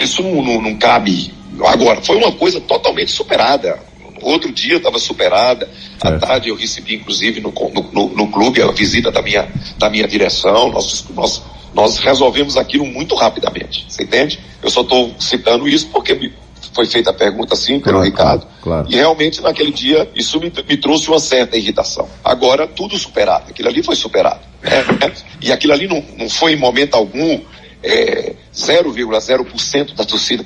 isso 0.00 0.22
não, 0.22 0.42
não, 0.42 0.62
não, 0.62 0.76
cabe. 0.76 1.32
Agora, 1.66 2.00
foi 2.02 2.16
uma 2.16 2.32
coisa 2.32 2.60
totalmente 2.60 3.12
superada. 3.12 3.78
Outro 4.22 4.50
dia 4.50 4.76
estava 4.76 4.98
superada. 4.98 5.70
À 6.00 6.12
tarde 6.12 6.48
eu 6.48 6.56
recebi, 6.56 6.94
inclusive, 6.96 7.40
no, 7.40 7.52
no, 7.92 8.08
no, 8.08 8.28
clube 8.28 8.62
a 8.62 8.70
visita 8.70 9.10
da 9.10 9.20
minha, 9.20 9.48
da 9.76 9.90
minha 9.90 10.08
direção. 10.08 10.70
Nós, 10.70 11.06
nós, 11.10 11.42
nós 11.74 11.98
resolvemos 11.98 12.56
aquilo 12.56 12.86
muito 12.86 13.14
rapidamente. 13.14 13.84
Você 13.88 14.04
entende? 14.04 14.40
Eu 14.62 14.70
só 14.70 14.80
estou 14.80 15.14
citando 15.18 15.68
isso 15.68 15.88
porque 15.88 16.32
foi 16.74 16.86
feita 16.86 17.10
a 17.10 17.14
pergunta 17.14 17.54
assim 17.54 17.78
pelo 17.78 17.98
claro, 17.98 18.04
Ricardo. 18.04 18.46
Claro. 18.60 18.86
E 18.90 18.96
realmente 18.96 19.40
naquele 19.40 19.70
dia 19.70 20.10
isso 20.14 20.40
me, 20.40 20.52
me, 20.68 20.76
trouxe 20.76 21.08
uma 21.08 21.20
certa 21.20 21.56
irritação. 21.56 22.08
Agora 22.22 22.66
tudo 22.66 22.98
superado. 22.98 23.50
Aquilo 23.50 23.68
ali 23.68 23.82
foi 23.82 23.94
superado. 23.94 24.40
Né? 24.62 25.12
E 25.40 25.52
aquilo 25.52 25.72
ali 25.72 25.86
não, 25.86 26.04
não 26.18 26.28
foi 26.28 26.52
em 26.52 26.56
momento 26.56 26.94
algum 26.94 27.40
é, 27.82 28.34
0,0% 28.52 29.94
da 29.94 30.04
torcida 30.04 30.44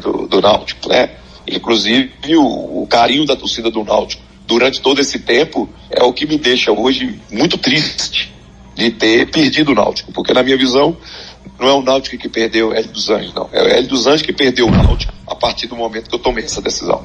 do, 0.00 0.28
do, 0.28 0.40
Náutico, 0.40 0.88
né? 0.88 1.10
Inclusive 1.46 2.36
o, 2.36 2.82
o 2.82 2.86
carinho 2.86 3.26
da 3.26 3.34
torcida 3.34 3.70
do 3.70 3.82
Náutico 3.82 4.22
durante 4.46 4.80
todo 4.80 5.00
esse 5.00 5.18
tempo 5.18 5.68
é 5.90 6.02
o 6.02 6.12
que 6.12 6.26
me 6.26 6.38
deixa 6.38 6.70
hoje 6.70 7.18
muito 7.30 7.58
triste 7.58 8.32
de 8.74 8.90
ter 8.90 9.30
perdido 9.30 9.72
o 9.72 9.74
Náutico, 9.74 10.12
porque 10.12 10.32
na 10.32 10.42
minha 10.42 10.56
visão 10.56 10.96
não 11.60 11.68
é 11.68 11.72
o 11.72 11.82
Náutico 11.82 12.16
que 12.16 12.28
perdeu 12.28 12.68
o 12.68 12.74
Hélio 12.74 12.90
dos 12.90 13.10
Anjos, 13.10 13.34
não. 13.34 13.48
É 13.52 13.62
o 13.62 13.66
Hélio 13.66 13.88
dos 13.88 14.06
Anjos 14.06 14.22
que 14.22 14.32
perdeu 14.32 14.66
o 14.66 14.70
Náutico 14.70 15.12
a 15.26 15.34
partir 15.34 15.66
do 15.66 15.76
momento 15.76 16.08
que 16.08 16.14
eu 16.14 16.18
tomei 16.18 16.44
essa 16.44 16.62
decisão. 16.62 17.04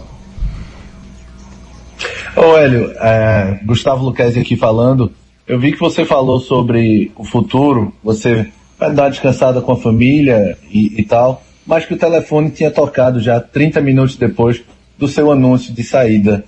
Ô 2.35 2.57
Hélio, 2.57 2.91
é, 2.97 3.59
Gustavo 3.65 4.05
Luquezzi 4.05 4.39
aqui 4.39 4.55
falando. 4.55 5.11
Eu 5.45 5.59
vi 5.59 5.73
que 5.73 5.79
você 5.79 6.05
falou 6.05 6.39
sobre 6.39 7.11
o 7.15 7.23
futuro, 7.23 7.93
você 8.03 8.47
vai 8.79 8.93
dar 8.93 9.03
uma 9.03 9.11
descansada 9.11 9.61
com 9.61 9.73
a 9.73 9.77
família 9.77 10.57
e, 10.69 10.99
e 10.99 11.03
tal, 11.03 11.43
mas 11.65 11.85
que 11.85 11.93
o 11.93 11.97
telefone 11.97 12.49
tinha 12.49 12.71
tocado 12.71 13.19
já 13.19 13.39
30 13.39 13.81
minutos 13.81 14.15
depois 14.15 14.61
do 14.97 15.07
seu 15.07 15.31
anúncio 15.31 15.73
de 15.73 15.83
saída. 15.83 16.45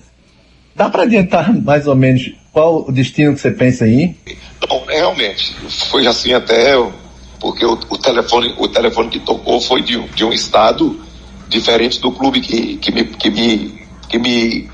Dá 0.75 0.89
para 0.89 1.03
adiantar 1.03 1.53
mais 1.53 1.87
ou 1.87 1.95
menos 1.95 2.31
qual 2.51 2.85
o 2.87 2.91
destino 2.91 3.33
que 3.33 3.41
você 3.41 3.51
pensa 3.51 3.87
em 3.87 4.01
ir? 4.01 4.17
Não, 4.67 4.85
realmente. 4.85 5.53
Foi 5.89 6.07
assim 6.07 6.33
até 6.33 6.75
porque 7.39 7.65
o, 7.65 7.73
o, 7.73 7.97
telefone, 7.97 8.53
o 8.57 8.67
telefone 8.67 9.09
que 9.09 9.19
tocou 9.19 9.61
foi 9.61 9.81
de, 9.81 9.99
de 10.09 10.25
um 10.25 10.31
estado 10.31 10.99
diferente 11.47 11.99
do 11.99 12.11
clube 12.11 12.41
que, 12.41 12.77
que, 12.77 12.91
me, 12.91 13.03
que, 13.05 13.29
me, 13.29 13.79
que 14.09 14.19
me, 14.19 14.69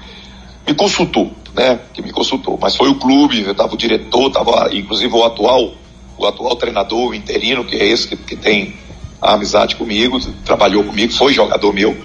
me 0.67 0.73
consultou, 0.73 1.31
né? 1.53 1.79
Que 1.93 2.01
me 2.01 2.11
consultou. 2.11 2.57
Mas 2.61 2.75
foi 2.75 2.89
o 2.89 2.95
clube, 2.95 3.41
estava 3.41 3.73
o 3.73 3.77
diretor, 3.77 4.27
estava 4.27 4.69
inclusive 4.73 5.13
o 5.13 5.23
atual, 5.23 5.73
o 6.17 6.25
atual 6.25 6.55
treinador, 6.55 7.09
o 7.09 7.15
interino, 7.15 7.65
que 7.65 7.75
é 7.75 7.85
esse 7.85 8.07
que, 8.07 8.15
que 8.15 8.35
tem 8.35 8.75
a 9.21 9.33
amizade 9.33 9.75
comigo, 9.75 10.19
trabalhou 10.43 10.83
comigo, 10.83 11.13
foi 11.13 11.33
jogador 11.33 11.73
meu. 11.73 11.95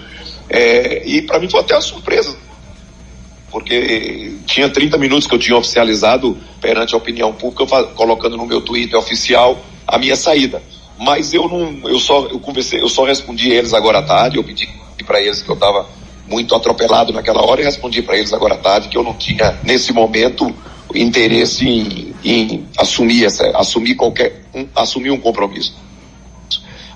É, 0.49 1.03
e 1.05 1.21
para 1.21 1.39
mim 1.39 1.49
foi 1.49 1.59
até 1.59 1.75
uma 1.75 1.81
surpresa, 1.81 2.35
porque 3.51 4.35
tinha 4.45 4.69
30 4.69 4.97
minutos 4.97 5.27
que 5.27 5.35
eu 5.35 5.39
tinha 5.39 5.57
oficializado 5.57 6.37
perante 6.59 6.93
a 6.93 6.97
opinião 6.97 7.33
pública, 7.33 7.83
colocando 7.95 8.37
no 8.37 8.45
meu 8.45 8.61
Twitter 8.61 8.97
oficial 8.97 9.59
a 9.89 9.97
minha 9.97 10.15
saída. 10.15 10.61
Mas 10.97 11.33
eu 11.33 11.47
não, 11.47 11.89
eu 11.89 11.99
só, 11.99 12.27
eu 12.27 12.39
conversei, 12.39 12.81
eu 12.81 12.89
só 12.89 13.05
respondi 13.05 13.49
eles 13.49 13.73
agora 13.73 13.99
à 13.99 14.03
tarde, 14.03 14.37
eu 14.37 14.43
pedi 14.43 14.67
para 15.05 15.21
eles 15.21 15.41
que 15.41 15.49
eu 15.49 15.55
estava 15.55 15.87
muito 16.27 16.53
atropelado 16.53 17.11
naquela 17.11 17.41
hora 17.43 17.61
e 17.61 17.63
respondi 17.63 18.01
para 18.01 18.17
eles 18.17 18.31
agora 18.33 18.55
à 18.55 18.57
tarde 18.57 18.89
que 18.89 18.97
eu 18.97 19.03
não 19.03 19.13
tinha 19.13 19.57
nesse 19.63 19.91
momento 19.91 20.53
interesse 20.93 21.67
em, 21.67 22.13
em 22.23 22.65
assumir 22.77 23.25
essa, 23.25 23.47
assumir 23.57 23.95
qualquer, 23.95 24.41
um, 24.53 24.67
assumir 24.75 25.11
um 25.11 25.19
compromisso. 25.19 25.75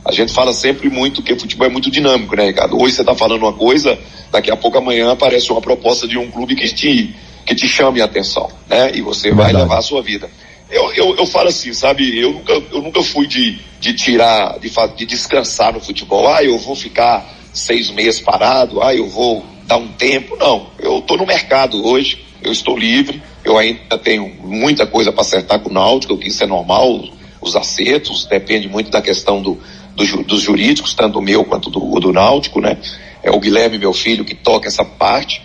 A 0.05 0.11
gente 0.11 0.33
fala 0.33 0.51
sempre 0.51 0.89
muito 0.89 1.23
que 1.23 1.31
o 1.31 1.39
futebol 1.39 1.65
é 1.65 1.69
muito 1.69 1.89
dinâmico, 1.89 2.35
né, 2.35 2.47
Ricardo? 2.47 2.79
Hoje 2.79 2.95
você 2.95 3.01
está 3.01 3.15
falando 3.15 3.43
uma 3.43 3.53
coisa, 3.53 3.97
daqui 4.31 4.51
a 4.51 4.55
pouco 4.57 4.77
amanhã 4.77 5.11
aparece 5.11 5.49
uma 5.51 5.61
proposta 5.61 6.07
de 6.07 6.17
um 6.17 6.29
clube 6.29 6.55
que 6.55 6.67
te, 6.73 7.15
que 7.45 7.55
te 7.55 7.67
chame 7.67 8.01
a 8.01 8.05
atenção, 8.05 8.49
né? 8.69 8.91
E 8.93 9.01
você 9.01 9.29
Verdade. 9.29 9.53
vai 9.53 9.61
levar 9.61 9.77
a 9.77 9.81
sua 9.81 10.01
vida. 10.01 10.29
Eu, 10.73 10.91
eu, 10.93 11.15
eu 11.17 11.25
falo 11.27 11.49
assim, 11.49 11.71
sabe? 11.71 12.19
Eu 12.19 12.33
nunca, 12.33 12.53
eu 12.71 12.81
nunca 12.81 13.03
fui 13.03 13.27
de, 13.27 13.59
de 13.79 13.93
tirar, 13.93 14.57
de, 14.57 14.71
de 14.95 15.05
descansar 15.05 15.71
no 15.71 15.79
futebol. 15.79 16.27
Ah, 16.27 16.43
eu 16.43 16.57
vou 16.57 16.75
ficar 16.75 17.31
seis 17.53 17.91
meses 17.91 18.19
parado, 18.19 18.81
ah, 18.81 18.93
eu 18.93 19.07
vou 19.07 19.45
dar 19.67 19.77
um 19.77 19.89
tempo. 19.89 20.35
Não, 20.35 20.71
eu 20.79 20.97
estou 20.97 21.15
no 21.15 21.27
mercado 21.27 21.85
hoje, 21.85 22.25
eu 22.41 22.51
estou 22.51 22.75
livre, 22.75 23.21
eu 23.45 23.55
ainda 23.55 23.99
tenho 23.99 24.27
muita 24.41 24.87
coisa 24.87 25.11
para 25.11 25.21
acertar 25.21 25.59
com 25.59 25.69
o 25.69 25.73
Náutico, 25.73 26.17
que 26.17 26.29
isso 26.29 26.43
é 26.43 26.47
normal, 26.47 27.03
os 27.39 27.55
acertos, 27.55 28.25
depende 28.25 28.67
muito 28.67 28.89
da 28.89 29.01
questão 29.01 29.43
do, 29.43 29.59
do 29.95 30.23
dos 30.23 30.41
jurídicos, 30.41 30.95
tanto 30.95 31.19
o 31.19 31.21
meu 31.21 31.45
quanto 31.45 31.69
do, 31.69 31.99
do 31.99 32.11
Náutico, 32.11 32.59
né? 32.59 32.79
É 33.21 33.29
o 33.29 33.39
Guilherme, 33.39 33.77
meu 33.77 33.93
filho, 33.93 34.25
que 34.25 34.33
toca 34.33 34.67
essa 34.67 34.83
parte. 34.83 35.39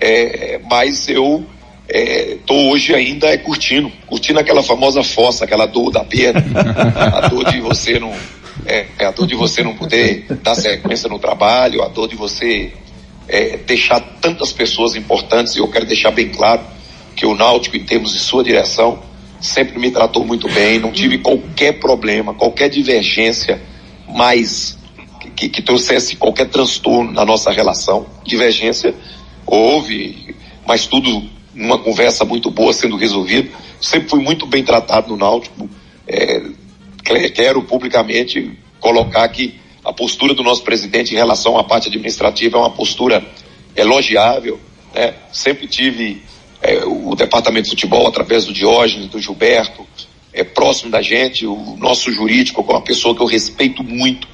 É, 0.00 0.60
mas 0.68 1.08
eu 1.08 1.46
estou 1.92 2.56
é, 2.56 2.72
hoje 2.72 2.94
ainda 2.94 3.26
é 3.26 3.36
curtindo, 3.36 3.92
curtindo 4.06 4.40
aquela 4.40 4.62
famosa 4.62 5.02
fossa, 5.02 5.44
aquela 5.44 5.66
dor 5.66 5.90
da 5.90 6.02
perna, 6.02 6.42
a 6.96 7.28
dor 7.28 7.44
de 7.50 7.60
você 7.60 7.98
não, 7.98 8.12
é, 8.64 8.86
a 9.00 9.10
dor 9.10 9.26
de 9.26 9.34
você 9.34 9.62
não 9.62 9.74
poder 9.74 10.24
dar 10.42 10.54
sequência 10.54 11.08
no 11.08 11.18
trabalho, 11.18 11.82
a 11.82 11.88
dor 11.88 12.08
de 12.08 12.16
você 12.16 12.72
é, 13.28 13.58
deixar 13.58 14.00
tantas 14.20 14.52
pessoas 14.52 14.96
importantes, 14.96 15.54
e 15.54 15.58
eu 15.58 15.68
quero 15.68 15.84
deixar 15.84 16.10
bem 16.10 16.30
claro 16.30 16.62
que 17.14 17.26
o 17.26 17.34
Náutico, 17.34 17.76
em 17.76 17.84
termos 17.84 18.12
de 18.12 18.20
sua 18.20 18.42
direção, 18.42 19.02
sempre 19.38 19.78
me 19.78 19.90
tratou 19.90 20.24
muito 20.24 20.48
bem, 20.48 20.78
não 20.78 20.92
tive 20.92 21.18
qualquer 21.18 21.72
problema, 21.72 22.32
qualquer 22.32 22.70
divergência 22.70 23.60
mais 24.08 24.78
que, 25.36 25.48
que 25.48 25.60
trouxesse 25.60 26.16
qualquer 26.16 26.48
transtorno 26.48 27.12
na 27.12 27.24
nossa 27.24 27.50
relação. 27.50 28.06
Divergência 28.24 28.94
houve, 29.46 30.34
mas 30.66 30.86
tudo 30.86 31.22
numa 31.54 31.78
conversa 31.78 32.24
muito 32.24 32.50
boa 32.50 32.72
sendo 32.72 32.96
resolvido. 32.96 33.50
Sempre 33.80 34.08
fui 34.08 34.20
muito 34.20 34.46
bem 34.46 34.64
tratado 34.64 35.08
no 35.08 35.16
Náutico. 35.16 35.68
É, 36.06 36.42
quero 37.34 37.62
publicamente 37.62 38.58
colocar 38.80 39.28
que 39.28 39.60
a 39.84 39.92
postura 39.92 40.34
do 40.34 40.42
nosso 40.42 40.62
presidente 40.62 41.12
em 41.12 41.16
relação 41.16 41.58
à 41.58 41.64
parte 41.64 41.88
administrativa 41.88 42.56
é 42.56 42.60
uma 42.60 42.70
postura 42.70 43.24
elogiável. 43.76 44.58
Né? 44.94 45.14
Sempre 45.32 45.66
tive 45.66 46.22
é, 46.60 46.84
o 46.84 47.14
departamento 47.14 47.64
de 47.64 47.70
futebol 47.70 48.06
através 48.06 48.44
do 48.44 48.52
Diógenes, 48.52 49.08
do 49.08 49.20
Gilberto, 49.20 49.86
é 50.32 50.42
próximo 50.42 50.90
da 50.90 51.02
gente, 51.02 51.46
o 51.46 51.76
nosso 51.78 52.10
jurídico, 52.10 52.64
com 52.64 52.72
uma 52.72 52.80
pessoa 52.80 53.14
que 53.14 53.20
eu 53.20 53.26
respeito 53.26 53.84
muito, 53.84 54.26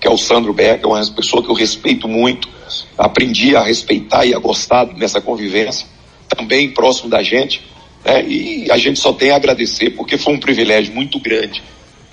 que 0.00 0.08
é 0.08 0.10
o 0.10 0.16
Sandro 0.16 0.52
Becker, 0.52 0.88
uma 0.88 1.04
pessoa 1.10 1.42
que 1.42 1.50
eu 1.50 1.54
respeito 1.54 2.08
muito, 2.08 2.48
aprendi 2.96 3.54
a 3.54 3.62
respeitar 3.62 4.24
e 4.24 4.34
a 4.34 4.38
gostar 4.38 4.86
nessa 4.86 5.20
convivência 5.20 5.86
também 6.34 6.70
próximo 6.70 7.08
da 7.08 7.22
gente, 7.22 7.62
né? 8.04 8.24
e 8.26 8.70
a 8.70 8.76
gente 8.76 8.98
só 8.98 9.12
tem 9.12 9.30
a 9.30 9.36
agradecer, 9.36 9.90
porque 9.90 10.18
foi 10.18 10.34
um 10.34 10.40
privilégio 10.40 10.94
muito 10.94 11.18
grande 11.18 11.62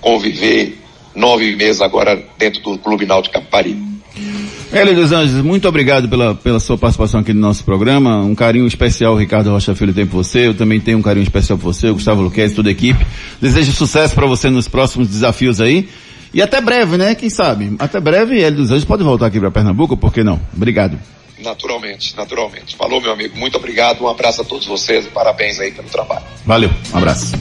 conviver 0.00 0.78
nove 1.14 1.54
meses 1.56 1.80
agora 1.80 2.22
dentro 2.38 2.62
do 2.62 2.78
Clube 2.78 3.06
Náutico 3.06 3.34
Capari. 3.34 3.76
Hélio 4.72 4.94
dos 4.94 5.10
Anjos, 5.10 5.42
muito 5.42 5.68
obrigado 5.68 6.08
pela, 6.08 6.32
pela 6.32 6.60
sua 6.60 6.78
participação 6.78 7.20
aqui 7.20 7.32
no 7.32 7.40
nosso 7.40 7.64
programa. 7.64 8.18
Um 8.18 8.36
carinho 8.36 8.66
especial 8.66 9.16
Ricardo 9.16 9.50
Rocha 9.50 9.74
Filho 9.74 9.92
tem 9.92 10.06
por 10.06 10.22
você. 10.22 10.46
Eu 10.46 10.54
também 10.54 10.78
tenho 10.78 10.98
um 10.98 11.02
carinho 11.02 11.24
especial 11.24 11.58
por 11.58 11.74
você, 11.74 11.90
Gustavo 11.90 12.22
Luquez, 12.22 12.54
toda 12.54 12.68
a 12.68 12.72
equipe. 12.72 13.04
Desejo 13.42 13.72
sucesso 13.72 14.14
para 14.14 14.26
você 14.26 14.48
nos 14.48 14.68
próximos 14.68 15.08
desafios 15.08 15.60
aí. 15.60 15.88
E 16.32 16.40
até 16.40 16.60
breve, 16.60 16.96
né? 16.96 17.16
Quem 17.16 17.28
sabe? 17.28 17.74
Até 17.80 17.98
breve, 17.98 18.40
Hélio 18.40 18.58
dos 18.58 18.70
Anjos 18.70 18.84
pode 18.84 19.02
voltar 19.02 19.26
aqui 19.26 19.40
para 19.40 19.50
Pernambuco, 19.50 19.96
por 19.96 20.12
que 20.12 20.22
não? 20.22 20.40
Obrigado. 20.54 20.96
Naturalmente, 21.42 22.16
naturalmente. 22.16 22.76
Falou, 22.76 23.00
meu 23.00 23.12
amigo. 23.12 23.36
Muito 23.36 23.56
obrigado. 23.56 24.04
Um 24.04 24.08
abraço 24.08 24.42
a 24.42 24.44
todos 24.44 24.66
vocês 24.66 25.06
e 25.06 25.08
parabéns 25.08 25.58
aí 25.58 25.70
pelo 25.70 25.88
trabalho. 25.88 26.24
Valeu, 26.44 26.70
um 26.92 26.96
abraço. 26.98 27.32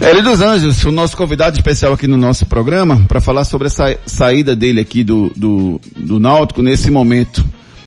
Hélio 0.00 0.22
dos 0.22 0.40
Anjos, 0.40 0.84
o 0.84 0.92
nosso 0.92 1.16
convidado 1.16 1.56
especial 1.56 1.92
aqui 1.92 2.06
no 2.06 2.16
nosso 2.16 2.44
programa, 2.46 3.04
para 3.06 3.20
falar 3.20 3.44
sobre 3.44 3.68
essa 3.68 3.98
saída 4.04 4.54
dele 4.54 4.80
aqui 4.80 5.04
do, 5.04 5.32
do, 5.34 5.80
do 5.96 6.20
Náutico 6.20 6.60
nesse 6.60 6.90
momento. 6.90 7.44